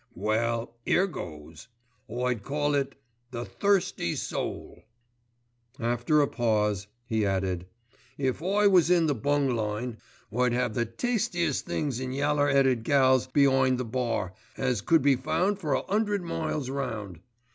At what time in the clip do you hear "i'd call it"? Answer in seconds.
2.09-2.95